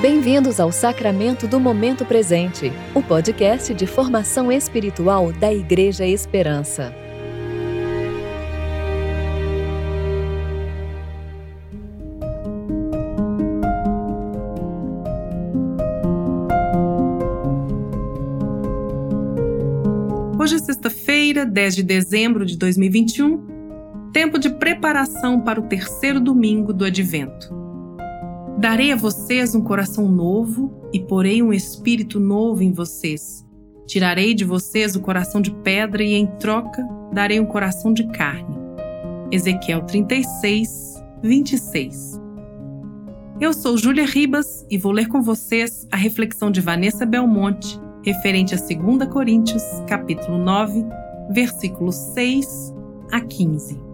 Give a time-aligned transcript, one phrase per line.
[0.00, 6.94] Bem-vindos ao Sacramento do Momento Presente, o podcast de formação espiritual da Igreja Esperança.
[20.38, 26.72] Hoje é sexta-feira, 10 de dezembro de 2021, tempo de preparação para o terceiro domingo
[26.72, 27.57] do Advento.
[28.58, 33.46] Darei a vocês um coração novo e porei um espírito novo em vocês.
[33.86, 38.56] Tirarei de vocês o coração de pedra e, em troca, darei um coração de carne.
[39.30, 42.20] Ezequiel 36, 26.
[43.40, 48.56] Eu sou Júlia Ribas e vou ler com vocês a reflexão de Vanessa Belmonte referente
[48.56, 50.84] a 2 Coríntios, capítulo 9,
[51.30, 52.74] versículos 6
[53.12, 53.87] a 15.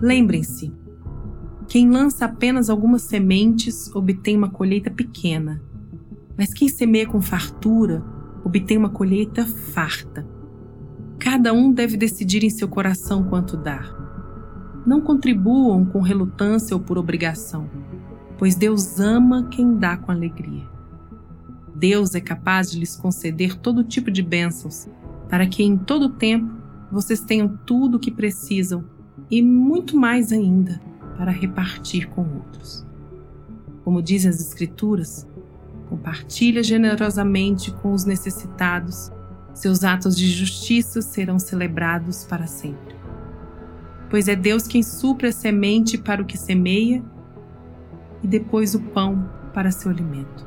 [0.00, 0.72] Lembrem-se,
[1.66, 5.62] quem lança apenas algumas sementes obtém uma colheita pequena,
[6.36, 8.04] mas quem semeia com fartura
[8.44, 10.26] obtém uma colheita farta.
[11.18, 13.94] Cada um deve decidir em seu coração quanto dar.
[14.86, 17.68] Não contribuam com relutância ou por obrigação,
[18.38, 20.68] pois Deus ama quem dá com alegria.
[21.74, 24.88] Deus é capaz de lhes conceder todo tipo de bênçãos,
[25.28, 26.54] para que em todo tempo
[26.92, 28.84] vocês tenham tudo o que precisam
[29.30, 30.80] e muito mais ainda
[31.16, 32.86] para repartir com outros.
[33.84, 35.26] Como dizem as Escrituras,
[35.88, 39.10] compartilha generosamente com os necessitados,
[39.54, 42.94] seus atos de justiça serão celebrados para sempre.
[44.10, 47.02] Pois é Deus quem supre a semente para o que semeia
[48.22, 50.46] e depois o pão para seu alimento.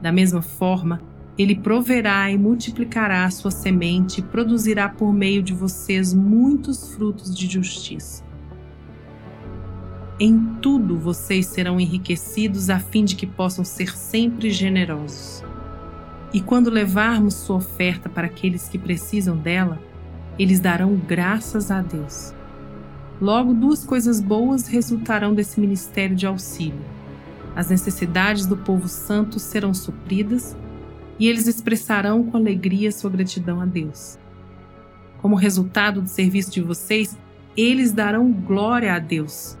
[0.00, 1.00] Da mesma forma,
[1.38, 7.34] ele proverá e multiplicará a sua semente e produzirá por meio de vocês muitos frutos
[7.34, 8.26] de justiça
[10.18, 15.44] em tudo vocês serão enriquecidos a fim de que possam ser sempre generosos.
[16.32, 19.78] E quando levarmos sua oferta para aqueles que precisam dela,
[20.38, 22.32] eles darão graças a Deus.
[23.20, 26.80] Logo, duas coisas boas resultarão desse ministério de auxílio.
[27.54, 30.56] As necessidades do povo santo serão supridas
[31.18, 34.18] e eles expressarão com alegria sua gratidão a Deus.
[35.20, 37.16] Como resultado do serviço de vocês,
[37.56, 39.56] eles darão glória a Deus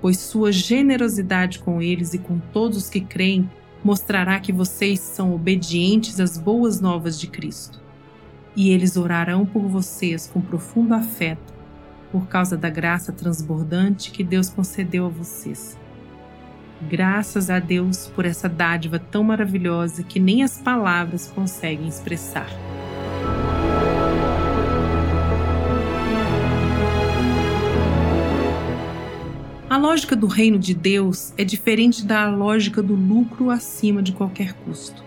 [0.00, 3.50] pois sua generosidade com eles e com todos os que creem
[3.82, 7.80] mostrará que vocês são obedientes às boas novas de Cristo.
[8.54, 11.54] E eles orarão por vocês com profundo afeto,
[12.10, 15.78] por causa da graça transbordante que Deus concedeu a vocês.
[16.82, 22.48] Graças a Deus por essa dádiva tão maravilhosa que nem as palavras conseguem expressar.
[29.68, 34.52] A lógica do reino de Deus é diferente da lógica do lucro acima de qualquer
[34.52, 35.04] custo.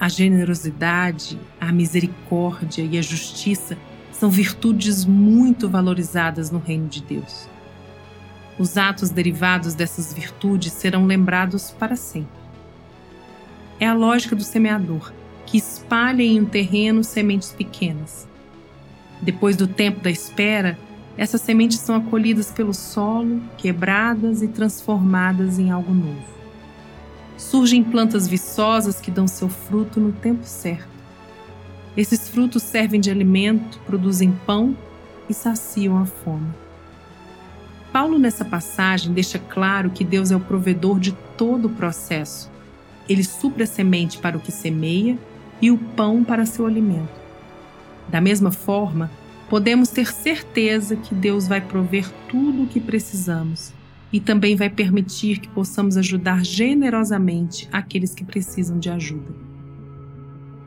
[0.00, 3.76] A generosidade, a misericórdia e a justiça
[4.12, 7.48] são virtudes muito valorizadas no reino de Deus.
[8.58, 12.38] Os atos derivados dessas virtudes serão lembrados para sempre.
[13.78, 15.12] É a lógica do semeador,
[15.46, 18.26] que espalha em um terreno sementes pequenas.
[19.22, 20.76] Depois do tempo da espera,
[21.16, 26.38] essas sementes são acolhidas pelo solo, quebradas e transformadas em algo novo.
[27.36, 30.88] Surgem plantas viçosas que dão seu fruto no tempo certo.
[31.96, 34.76] Esses frutos servem de alimento, produzem pão
[35.28, 36.67] e saciam a fome.
[37.98, 42.48] Paulo, nessa passagem, deixa claro que Deus é o provedor de todo o processo.
[43.08, 45.18] Ele supre a semente para o que semeia
[45.60, 47.20] e o pão para seu alimento.
[48.08, 49.10] Da mesma forma,
[49.50, 53.72] podemos ter certeza que Deus vai prover tudo o que precisamos
[54.12, 59.34] e também vai permitir que possamos ajudar generosamente aqueles que precisam de ajuda.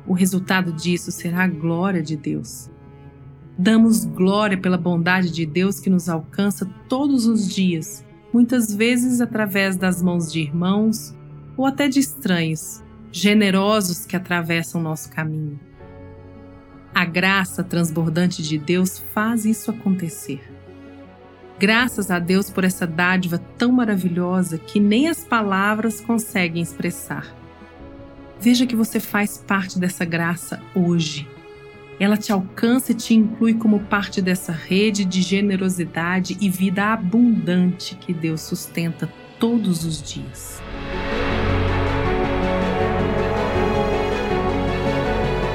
[0.06, 2.70] O resultado disso será a glória de Deus.
[3.58, 9.76] Damos glória pela bondade de Deus que nos alcança todos os dias, muitas vezes através
[9.76, 11.16] das mãos de irmãos
[11.58, 12.82] ou até de estranhos,
[13.12, 15.60] generosos que atravessam nosso caminho.
[16.94, 20.42] A graça transbordante de Deus faz isso acontecer.
[21.60, 27.34] Graças a Deus por essa dádiva tão maravilhosa que nem as palavras conseguem expressar.
[28.40, 31.30] Veja que você faz parte dessa graça hoje.
[32.02, 37.96] Ela te alcança e te inclui como parte dessa rede de generosidade e vida abundante
[37.96, 39.08] que Deus sustenta
[39.40, 40.60] todos os dias.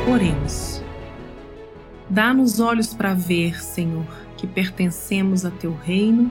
[0.08, 0.80] Oremos.
[2.08, 4.06] Dá-nos olhos para ver, Senhor,
[4.36, 6.30] que pertencemos a teu reino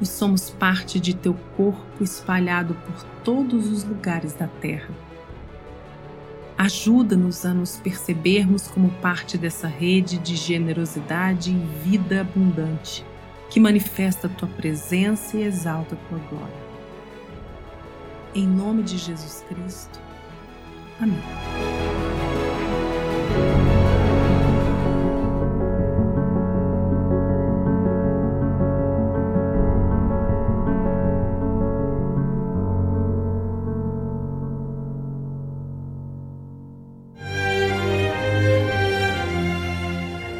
[0.00, 5.09] e somos parte de teu corpo espalhado por todos os lugares da terra.
[6.60, 13.02] Ajuda-nos a nos percebermos como parte dessa rede de generosidade e vida abundante
[13.48, 16.70] que manifesta a tua presença e exalta a tua glória.
[18.34, 19.98] Em nome de Jesus Cristo.
[21.00, 21.16] Amém.